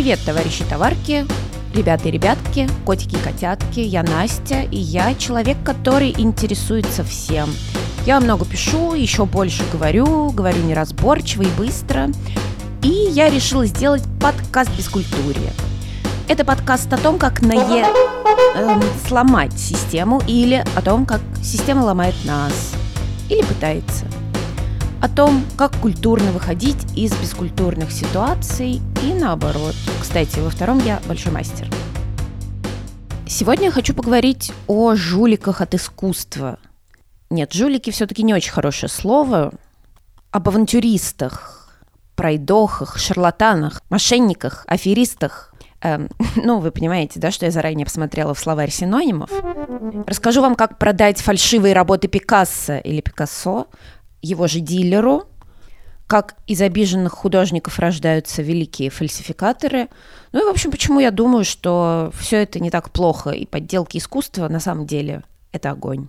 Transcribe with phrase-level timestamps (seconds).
[0.00, 1.26] Привет, товарищи товарки,
[1.74, 3.80] ребята и ребятки, котики и котятки.
[3.80, 7.50] Я Настя, и я человек, который интересуется всем.
[8.06, 12.08] Я много пишу, еще больше говорю, говорю неразборчиво и быстро.
[12.82, 15.36] И я решила сделать подкаст без культуры.
[16.28, 17.84] Это подкаст о том, как нае...
[18.56, 22.72] эм, сломать систему или о том, как система ломает нас.
[23.28, 24.06] Или пытается.
[25.00, 29.74] О том, как культурно выходить из бескультурных ситуаций и наоборот.
[29.98, 31.66] Кстати, во втором я большой мастер.
[33.26, 36.58] Сегодня я хочу поговорить о жуликах от искусства.
[37.30, 39.54] Нет, жулики все-таки не очень хорошее слово.
[40.32, 41.80] Об авантюристах,
[42.14, 45.54] пройдохах, шарлатанах, мошенниках, аферистах.
[45.80, 49.30] Эм, ну, вы понимаете, да, что я заранее посмотрела в словарь синонимов.
[50.06, 53.68] Расскажу вам, как продать фальшивые работы Пикассо или Пикассо
[54.22, 55.24] его же дилеру,
[56.06, 59.88] как из обиженных художников рождаются великие фальсификаторы.
[60.32, 63.98] Ну и, в общем, почему я думаю, что все это не так плохо, и подделки
[63.98, 66.08] искусства на самом деле это огонь.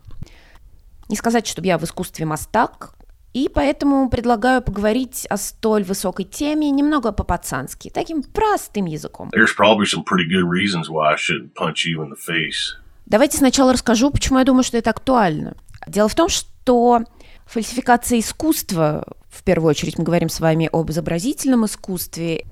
[1.08, 2.96] Не сказать, чтобы я в искусстве мастак,
[3.34, 9.30] и поэтому предлагаю поговорить о столь высокой теме немного по-пацански, таким простым языком.
[13.06, 15.56] Давайте сначала расскажу, почему я думаю, что это актуально.
[15.88, 17.04] Дело в том, что
[17.52, 22.46] фальсификация искусства, в первую очередь мы говорим с вами об изобразительном искусстве,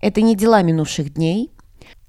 [0.00, 1.50] это не дела минувших дней,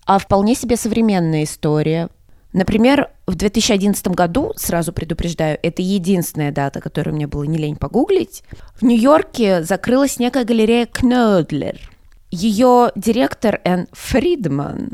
[0.06, 2.10] а вполне себе современная история.
[2.54, 8.44] Например, в 2011 году, сразу предупреждаю, это единственная дата, которую мне было не лень погуглить,
[8.80, 11.78] в Нью-Йорке закрылась некая галерея Кнёдлер.
[12.32, 14.92] Ее директор Энн Фридман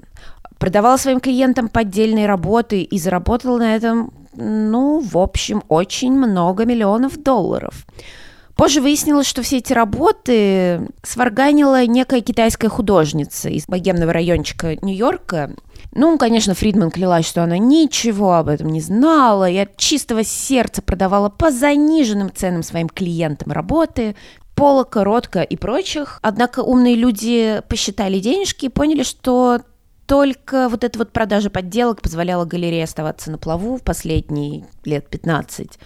[0.57, 7.21] продавала своим клиентам поддельные работы и заработала на этом ну, в общем, очень много миллионов
[7.21, 7.85] долларов.
[8.55, 15.55] Позже выяснилось, что все эти работы сварганила некая китайская художница из богемного райончика Нью-Йорка.
[15.95, 20.83] Ну, конечно, Фридман клялась, что она ничего об этом не знала и от чистого сердца
[20.83, 24.15] продавала по заниженным ценам своим клиентам работы,
[24.55, 26.19] Полока, Ротко и прочих.
[26.21, 29.61] Однако умные люди посчитали денежки и поняли, что
[30.13, 35.79] только вот эта вот продажа подделок позволяла галерее оставаться на плаву в последние лет 15.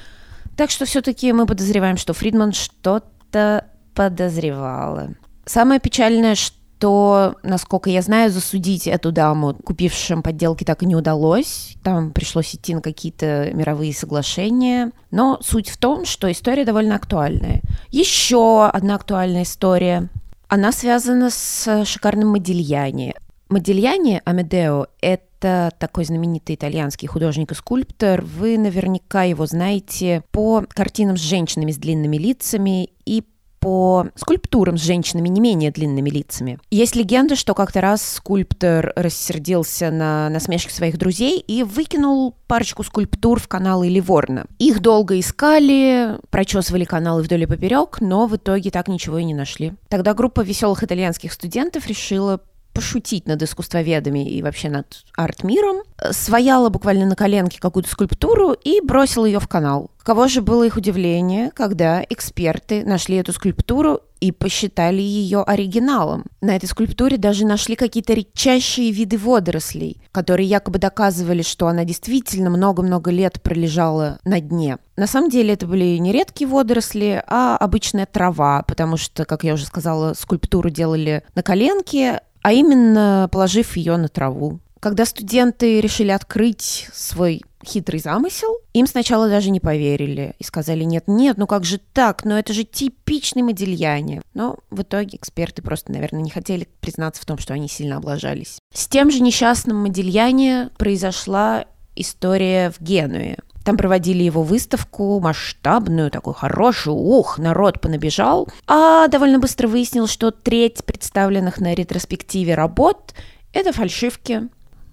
[0.58, 5.12] Так что все-таки мы подозреваем, что Фридман что-то подозревала.
[5.46, 11.78] Самое печальное, что, насколько я знаю, засудить эту даму, купившим подделки, так и не удалось.
[11.82, 14.92] Там пришлось идти на какие-то мировые соглашения.
[15.10, 17.62] Но суть в том, что история довольно актуальная.
[17.92, 20.10] Еще одна актуальная история.
[20.50, 23.16] Она связана с шикарным Модильяне.
[23.50, 28.22] Модильяне Амедео– это такой знаменитый итальянский художник и скульптор.
[28.22, 33.24] Вы наверняка его знаете по картинам с женщинами с длинными лицами и
[33.60, 36.60] по скульптурам с женщинами не менее длинными лицами.
[36.70, 43.40] Есть легенда, что как-то раз скульптор рассердился на насмешки своих друзей и выкинул парочку скульптур
[43.40, 44.46] в каналы Ливорна.
[44.60, 49.34] Их долго искали, прочесывали каналы вдоль и поперек, но в итоге так ничего и не
[49.34, 49.74] нашли.
[49.90, 52.40] Тогда группа веселых итальянских студентов решила
[52.78, 59.26] пошутить над искусствоведами и вообще над арт-миром, свояла буквально на коленке какую-то скульптуру и бросила
[59.26, 59.90] ее в канал.
[60.04, 66.26] Кого же было их удивление, когда эксперты нашли эту скульптуру и посчитали ее оригиналом.
[66.40, 72.50] На этой скульптуре даже нашли какие-то редчайшие виды водорослей, которые якобы доказывали, что она действительно
[72.50, 74.78] много-много лет пролежала на дне.
[74.96, 79.54] На самом деле это были не редкие водоросли, а обычная трава, потому что, как я
[79.54, 84.62] уже сказала, скульптуру делали на коленке, а именно положив ее на траву.
[84.80, 91.04] Когда студенты решили открыть свой хитрый замысел, им сначала даже не поверили и сказали, нет,
[91.08, 94.22] нет, ну как же так, ну это же типичный Модильяне.
[94.34, 98.60] Но в итоге эксперты просто, наверное, не хотели признаться в том, что они сильно облажались.
[98.74, 101.66] С тем же несчастным Модильяне произошла
[101.98, 103.40] история в Генуе.
[103.68, 106.96] Там проводили его выставку масштабную, такую хорошую.
[106.96, 108.48] Ух, народ понабежал.
[108.66, 113.14] А довольно быстро выяснилось, что треть представленных на ретроспективе работ–
[113.52, 114.44] это фальшивки.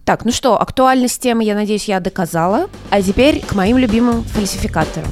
[0.04, 2.68] Так, ну что, актуальность темы, я надеюсь, я доказала.
[2.90, 5.06] А теперь к моим любимым фальсификаторам.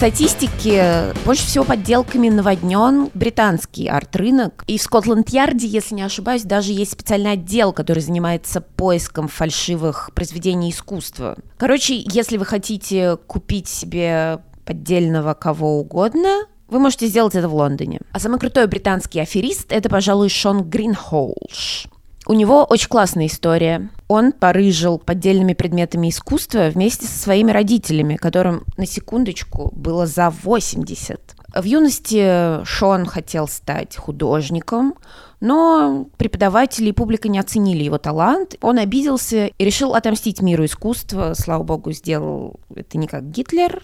[0.00, 4.64] Статистике, больше всего подделками наводнен британский арт-рынок.
[4.66, 10.70] И в Скотланд-Ярде, если не ошибаюсь, даже есть специальный отдел, который занимается поиском фальшивых произведений
[10.70, 11.36] искусства.
[11.58, 18.00] Короче, если вы хотите купить себе поддельного кого угодно, вы можете сделать это в Лондоне.
[18.12, 21.88] А самый крутой британский аферист– это, пожалуй, Шон Гринхолш.
[22.24, 23.90] У него очень классная история.
[24.10, 31.36] Он порыжил поддельными предметами искусства вместе со своими родителями, которым, на секундочку, было за 80.
[31.54, 34.94] В юности Шон хотел стать художником,
[35.38, 38.56] но преподаватели и публика не оценили его талант.
[38.62, 41.34] Он обиделся и решил отомстить миру искусства.
[41.36, 43.80] Слава богу, сделал это не как Гитлер.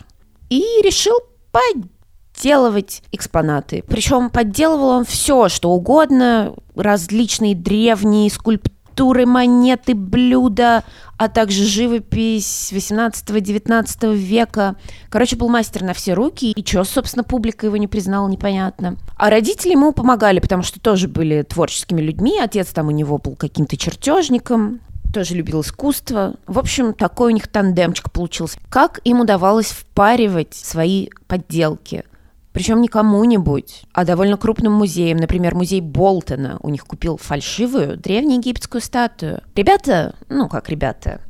[0.51, 1.19] И решил
[1.53, 3.85] подделывать экспонаты.
[3.87, 10.83] Причем подделывал он все, что угодно, различные древние скульптуры, скульптуры, монеты, блюда,
[11.19, 14.77] а также живопись 18-19 века.
[15.11, 18.97] Короче, был мастер на все руки, и что, собственно, публика его не признала, непонятно.
[19.17, 22.39] А родители ему помогали, потому что тоже были творческими людьми.
[22.41, 24.81] Отец там у него был каким-то чертежником,
[25.13, 26.35] тоже любил искусство.
[26.47, 28.59] В общем, такой у них тандемчик получился.
[28.71, 32.05] Как им удавалось впаривать свои подделки–
[32.57, 35.19] причем не кому-нибудь, а довольно крупным музеем.
[35.19, 39.43] Например, музей Болтона у них купил фальшивую древнеегипетскую статую.
[39.55, 41.21] Ребята, ну как ребята,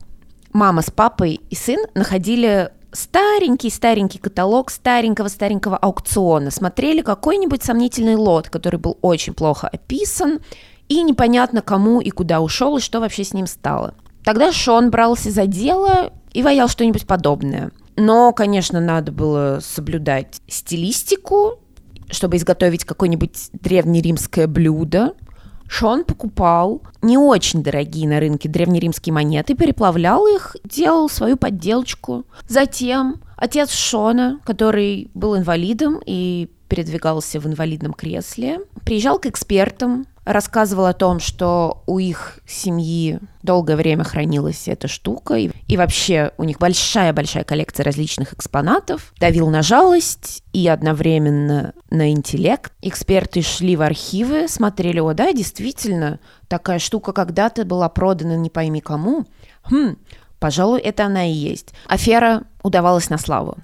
[0.52, 6.52] мама с папой и сын находили старенький-старенький каталог старенького-старенького аукциона.
[6.52, 10.38] Смотрели какой-нибудь сомнительный лот, который был очень плохо описан,
[10.88, 13.94] и непонятно кому и куда ушел, и что вообще с ним стало.
[14.22, 21.58] Тогда Шон брался за дело и ваял что-нибудь подобное– но, конечно, надо было соблюдать стилистику,
[22.10, 25.14] чтобы изготовить какое-нибудь древнеримское блюдо.
[25.68, 32.24] Шон покупал не очень дорогие на рынке древнеримские монеты, переплавлял их, делал свою подделочку.
[32.46, 40.86] Затем отец Шона, который был инвалидом и передвигался в инвалидном кресле, приезжал к экспертам, рассказывал
[40.86, 46.44] о том, что у их семьи долгое время хранилась эта штука, и, и вообще у
[46.44, 52.72] них большая-большая коллекция различных экспонатов, давил на жалость и одновременно на интеллект.
[52.82, 56.18] Эксперты шли в архивы, смотрели, о да, действительно,
[56.48, 59.24] такая штука когда-то была продана не пойми кому.
[59.70, 59.96] Хм,
[60.40, 61.72] пожалуй, это она и есть.
[61.86, 63.58] Афера удавалась на славу.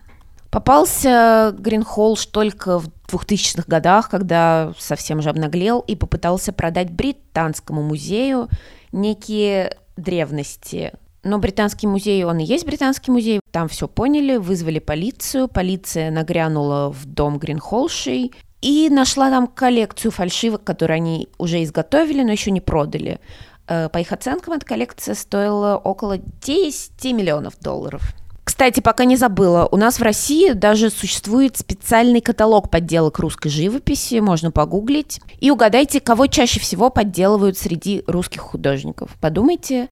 [0.52, 8.48] Попался Гринхолш только в 2000-х годах, когда совсем же обнаглел и попытался продать британскому музею
[8.92, 10.92] некие древности.
[11.24, 13.40] Но британский музей, он и есть британский музей.
[13.52, 15.46] Там все поняли, вызвали полицию.
[15.46, 22.32] Полиция нагрянула в дом Гринхолшей и нашла там коллекцию фальшивок, которые они уже изготовили, но
[22.32, 23.20] еще не продали.
[23.68, 28.02] Э, по их оценкам, эта коллекция стоила около 10 миллионов долларов.
[28.44, 34.18] Кстати, пока не забыла, у нас в России даже существует специальный каталог подделок русской живописи,
[34.20, 35.20] можно погуглить.
[35.40, 39.10] И угадайте, кого чаще всего подделывают среди русских художников.
[39.20, 39.88] Подумайте.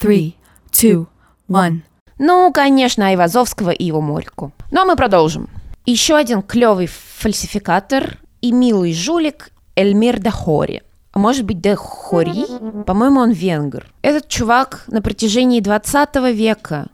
[0.00, 0.34] Three,
[0.70, 1.06] two,
[1.48, 1.80] one.
[2.18, 4.52] Ну, конечно, Айвазовского и его Морьку.
[4.70, 5.48] Ну, а мы продолжим.
[5.84, 10.82] Еще один клевый фальсификатор и милый жулик Эльмир Дахори.
[11.12, 12.44] А может быть, Дахори?
[12.84, 13.86] По-моему, он венгр.
[14.02, 16.86] Этот чувак на протяжении 20 века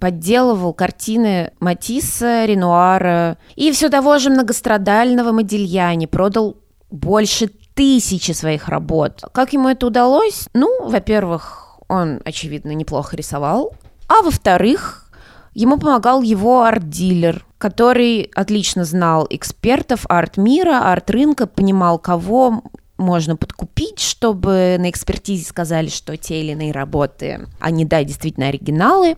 [0.00, 6.56] подделывал картины Матисса, Ренуара и все того же многострадального Модильяни, продал
[6.90, 9.22] больше тысячи своих работ.
[9.32, 10.48] Как ему это удалось?
[10.54, 13.74] Ну, во-первых, он, очевидно, неплохо рисовал,
[14.08, 15.10] а во-вторых,
[15.54, 22.62] ему помогал его арт-дилер, который отлично знал экспертов арт-мира, арт-рынка, понимал, кого
[22.96, 29.16] можно подкупить, чтобы на экспертизе сказали, что те или иные работы, они, да, действительно оригиналы.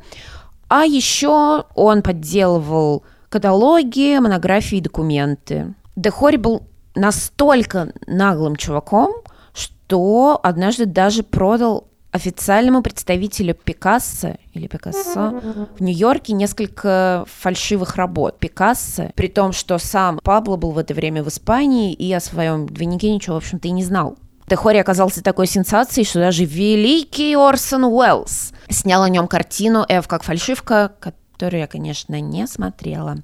[0.75, 5.75] А еще он подделывал каталоги, монографии документы.
[5.97, 6.63] Дехори был
[6.95, 9.13] настолько наглым чуваком,
[9.53, 15.43] что однажды даже продал официальному представителю Пикассо или Пикассо
[15.79, 21.23] в Нью-Йорке несколько фальшивых работ Пикассо, при том, что сам Пабло был в это время
[21.23, 24.17] в Испании и о своем двойнике ничего, в общем-то, и не знал.
[24.47, 30.23] Техори оказался такой сенсацией, что даже великий Орсон Уэллс снял о нем картину «Эв как
[30.23, 33.17] фальшивка», которую я, конечно, не смотрела.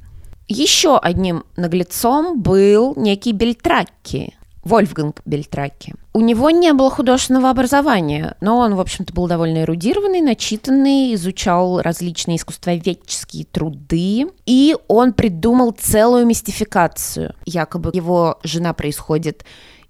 [0.47, 4.35] Еще одним наглецом был некий Бельтракки,
[4.65, 5.95] Вольфганг Бельтракки.
[6.15, 11.81] У него не было художественного образования, но он, в общем-то, был довольно эрудированный, начитанный, изучал
[11.81, 17.35] различные искусствоведческие труды, и он придумал целую мистификацию.
[17.45, 19.45] Якобы его жена происходит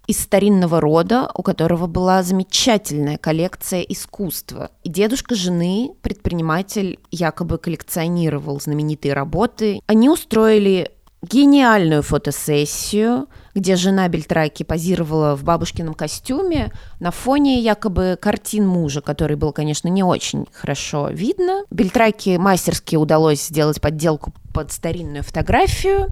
[0.08, 4.70] из старинного рода, у которого была замечательная коллекция искусства.
[4.82, 9.80] И дедушка жены, предприниматель, якобы коллекционировал знаменитые работы.
[9.86, 18.66] Они устроили гениальную фотосессию, где жена Бельтраки позировала в бабушкином костюме на фоне якобы картин
[18.66, 21.64] мужа, который был, конечно, не очень хорошо видно.
[21.70, 26.08] Бельтраки мастерски удалось сделать подделку под старинную фотографию,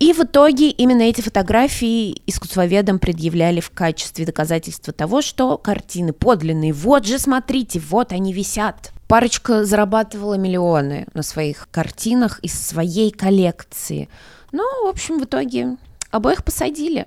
[0.00, 6.72] И в итоге именно эти фотографии искусствоведам предъявляли в качестве доказательства того, что картины подлинные.
[6.72, 8.92] Вот же, смотрите, вот они висят.
[9.06, 14.08] Парочка зарабатывала миллионы на своих картинах из своей коллекции.
[14.50, 15.76] Ну, в общем, в итоге
[16.10, 17.06] обоих посадили.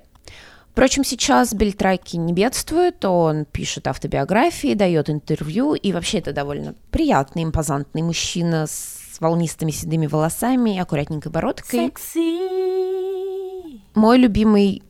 [0.72, 7.44] Впрочем, сейчас Бельтраки не бедствует, он пишет автобиографии, дает интервью, и вообще это довольно приятный,
[7.44, 11.88] импозантный мужчина с волнистыми седыми волосами и аккуратненькой бородкой.
[11.88, 13.80] Sexy.
[13.96, 14.84] Мой любимый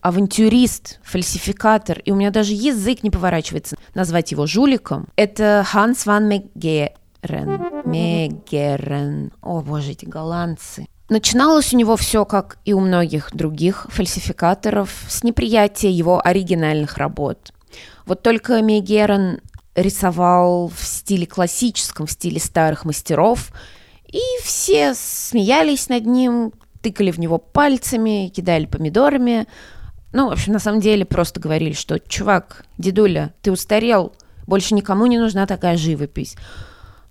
[0.00, 6.28] авантюрист, фальсификатор, и у меня даже язык не поворачивается назвать его жуликом, это Ханс ван
[6.28, 7.82] Мегерен.
[7.84, 9.32] Мегерен.
[9.42, 10.86] О, боже, эти голландцы.
[11.08, 17.52] Начиналось у него все, как и у многих других фальсификаторов, с неприятия его оригинальных работ.
[18.06, 19.40] Вот только Мегерен
[19.76, 23.52] рисовал в стиле классическом, в стиле старых мастеров,
[24.06, 26.52] и все смеялись над ним,
[26.82, 29.46] тыкали в него пальцами, кидали помидорами.
[30.12, 34.14] Ну, в общем, на самом деле просто говорили, что «Чувак, дедуля, ты устарел,
[34.46, 36.36] больше никому не нужна такая живопись».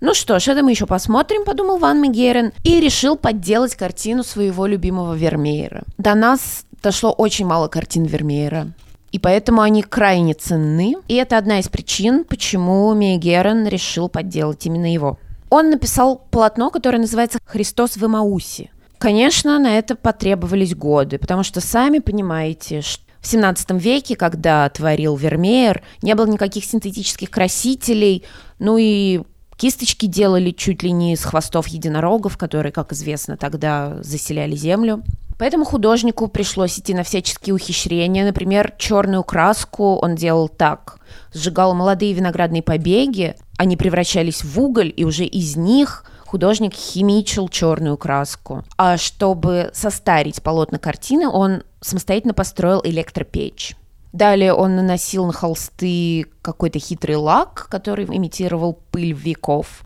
[0.02, 4.66] Ну что ж, это мы еще посмотрим, подумал Ван Мегерен, и решил подделать картину своего
[4.66, 5.84] любимого Вермеера.
[5.98, 8.74] До нас дошло очень мало картин Вермеера.
[9.12, 10.96] И поэтому они крайне ценны.
[11.08, 15.18] И это одна из причин, почему Мегерен решил подделать именно его.
[15.50, 18.72] Он написал полотно, которое называется «Христос в Имаусе».
[18.98, 25.16] Конечно, на это потребовались годы, потому что сами понимаете, что в 17 веке, когда творил
[25.16, 28.24] Вермеер, не было никаких синтетических красителей,
[28.60, 29.24] ну и
[29.58, 35.02] Кисточки делали чуть ли не из хвостов единорогов, которые, как известно, тогда заселяли землю.
[35.38, 38.26] Поэтому художнику пришлось идти на всяческие ухищрения.
[38.26, 41.00] Например, черную краску он делал так.
[41.34, 47.98] Сжигал молодые виноградные побеги, они превращались в уголь, и уже из них художник химичил черную
[47.98, 48.64] краску.
[48.78, 53.76] А чтобы состарить полотна картины, он самостоятельно построил электропечь.
[54.12, 59.84] Далее он наносил на холсты какой-то хитрый лак, который имитировал пыль веков.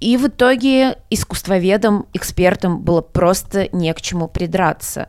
[0.00, 5.08] И в итоге искусствоведам, экспертам было просто не к чему придраться.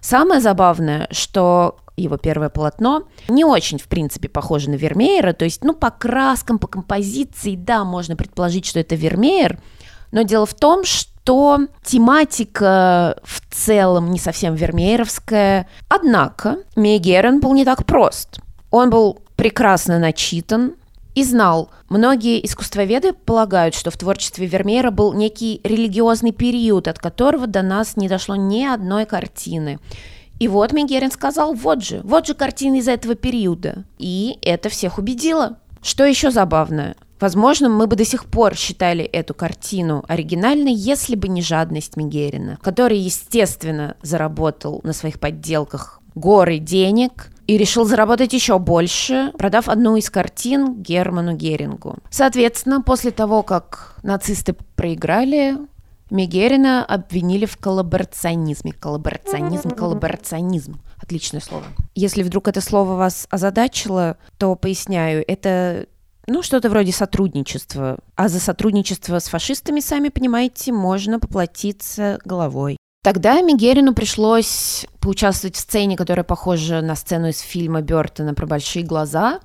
[0.00, 5.64] Самое забавное, что его первое полотно не очень, в принципе, похоже на Вермеера, то есть,
[5.64, 9.58] ну, по краскам, по композиции, да, можно предположить, что это Вермеер,
[10.12, 15.68] но дело в том, что то тематика в целом не совсем вермееровская.
[15.88, 18.38] Однако Мейгерен был не так прост.
[18.70, 20.76] Он был прекрасно начитан,
[21.16, 27.46] и знал, многие искусствоведы полагают, что в творчестве Вермеера был некий религиозный период, от которого
[27.46, 29.78] до нас не дошло ни одной картины.
[30.38, 33.84] И вот Мегерин сказал, вот же, вот же картины из этого периода.
[33.96, 35.58] И это всех убедило.
[35.82, 41.28] Что еще забавно, Возможно, мы бы до сих пор считали эту картину оригинальной, если бы
[41.28, 48.58] не жадность Мигерина, который, естественно, заработал на своих подделках горы денег и решил заработать еще
[48.58, 51.96] больше, продав одну из картин Герману Герингу.
[52.10, 55.56] Соответственно, после того, как нацисты проиграли,
[56.10, 58.72] Мегерина обвинили в коллаборационизме.
[58.72, 60.80] Коллаборационизм, коллаборационизм.
[61.02, 61.64] Отличное слово.
[61.94, 65.86] Если вдруг это слово вас озадачило, то поясняю, это
[66.28, 67.98] ну, что-то вроде сотрудничества.
[68.16, 72.76] А за сотрудничество с фашистами, сами понимаете, можно поплатиться головой.
[73.06, 78.84] Тогда Мигерину пришлось поучаствовать в сцене, которая похожа на сцену из фильма Бертона про большие
[78.84, 79.38] глаза.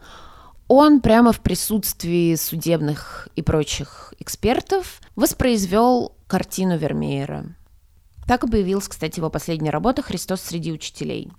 [0.68, 7.56] Он прямо в присутствии судебных и прочих экспертов воспроизвел картину Вермеера.
[8.26, 11.32] Так и появилась, кстати, его последняя работа «Христос среди учителей».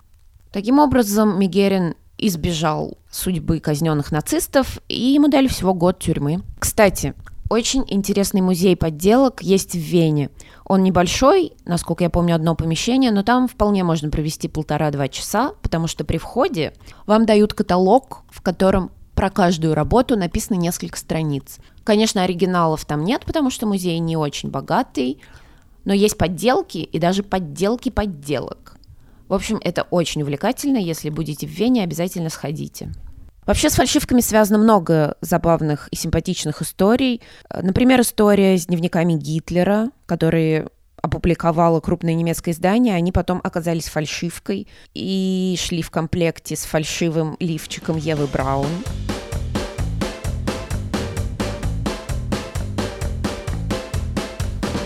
[0.53, 6.41] Таким образом, Мигерин избежал судьбы казненных нацистов, и ему дали всего год тюрьмы.
[6.57, 7.15] Кстати,
[7.49, 10.29] очень интересный музей подделок есть в Вене.
[10.65, 15.87] Он небольшой, насколько я помню, одно помещение, но там вполне можно провести полтора-два часа, потому
[15.87, 16.73] что при входе
[17.05, 21.57] вам дают каталог, в котором про каждую работу написано несколько страниц.
[21.83, 25.19] Конечно, оригиналов там нет, потому что музей не очень богатый,
[25.85, 28.77] но есть подделки и даже подделки подделок.
[29.27, 30.77] В общем, это очень увлекательно.
[30.77, 32.91] Если будете в Вене, обязательно сходите.
[33.45, 37.21] Вообще с фальшивками связано много забавных и симпатичных историй.
[37.49, 40.69] Например, история с дневниками Гитлера, которые
[41.01, 47.97] опубликовало крупное немецкое издание, они потом оказались фальшивкой и шли в комплекте с фальшивым лифчиком
[47.97, 48.69] Евы Браун.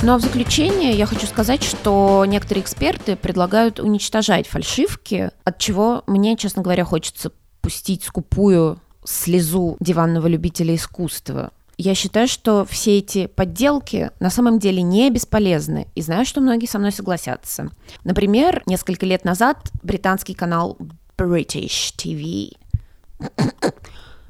[0.02, 6.04] Ну а в заключение я хочу сказать, что некоторые эксперты предлагают уничтожать фальшивки, от чего
[6.08, 7.32] мне, честно говоря, хочется
[7.68, 11.52] пустить скупую слезу диванного любителя искусства.
[11.78, 16.66] Я считаю, что все эти подделки на самом деле не бесполезны, и знаю, что многие
[16.66, 17.70] со мной согласятся.
[18.06, 20.78] Например, несколько лет назад британский канал
[21.18, 22.54] British TV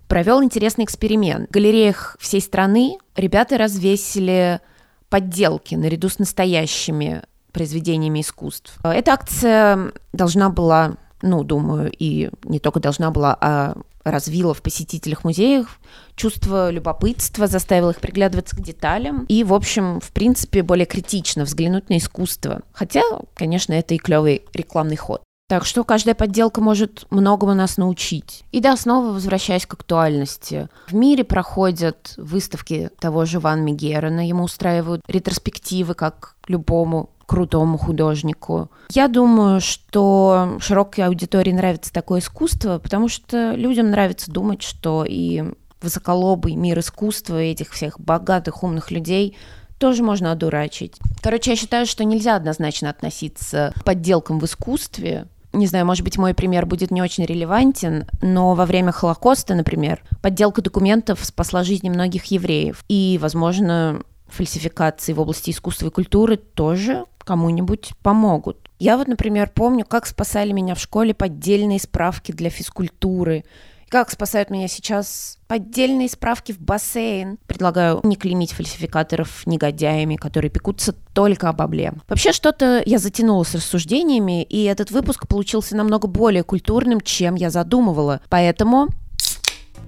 [0.08, 1.50] провел интересный эксперимент.
[1.50, 4.62] В галереях всей страны ребята развесили
[5.10, 8.80] подделки наряду с настоящими произведениями искусств.
[8.84, 15.24] Эта акция должна была, ну, думаю, и не только должна была, а развила в посетителях
[15.24, 15.80] музеев
[16.16, 21.90] чувство любопытства, заставила их приглядываться к деталям и, в общем, в принципе, более критично взглянуть
[21.90, 22.62] на искусство.
[22.72, 23.02] Хотя,
[23.36, 25.22] конечно, это и клевый рекламный ход.
[25.50, 28.44] Так что каждая подделка может многому нас научить.
[28.52, 30.68] И да, снова возвращаясь к актуальности.
[30.88, 38.72] В мире проходят выставки того же Ван Мегерена, ему устраивают ретроспективы, как любому крутому художнику.
[38.90, 45.44] Я думаю, что широкой аудитории нравится такое искусство, потому что людям нравится думать, что и
[45.82, 49.38] высоколобый мир искусства этих всех богатых, умных людей
[49.78, 50.96] тоже можно одурачить.
[51.22, 56.18] Короче, я считаю, что нельзя однозначно относиться к подделкам в искусстве, не знаю, может быть,
[56.18, 61.90] мой пример будет не очень релевантен, но во время Холокоста, например, подделка документов спасла жизни
[61.90, 62.84] многих евреев.
[62.90, 68.70] И, возможно, фальсификации в области искусства и культуры тоже кому-нибудь помогут.
[68.80, 73.44] Я вот, например, помню, как спасали меня в школе поддельные справки для физкультуры
[73.90, 77.38] как спасают меня сейчас поддельные справки в бассейн.
[77.48, 81.94] Предлагаю не клеймить фальсификаторов негодяями, которые пекутся только об обле.
[82.08, 87.50] Вообще что-то я затянула с рассуждениями, и этот выпуск получился намного более культурным, чем я
[87.50, 88.22] задумывала.
[88.30, 88.90] Поэтому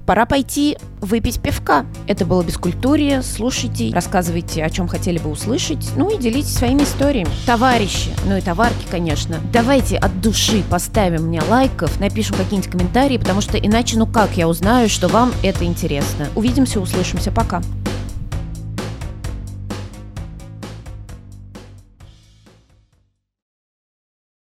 [0.10, 1.86] пора пойти выпить пивка.
[2.08, 3.22] Это было Бескультурье.
[3.22, 7.30] Слушайте, рассказывайте, о чем хотели бы услышать, ну и делитесь своими историями.
[7.46, 13.42] Товарищи, ну и товарки, конечно, давайте от души поставим мне лайков, напишем какие-нибудь комментарии, потому
[13.42, 16.26] что иначе, ну как я узнаю, что вам это интересно.
[16.36, 17.62] Увидимся, услышимся, пока.